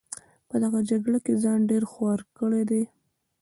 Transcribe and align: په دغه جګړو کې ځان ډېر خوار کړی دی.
په 0.49 0.55
دغه 0.63 0.79
جګړو 0.89 1.17
کې 1.25 1.33
ځان 1.43 1.59
ډېر 1.71 1.83
خوار 1.91 2.19
کړی 2.37 2.63
دی. 2.69 2.83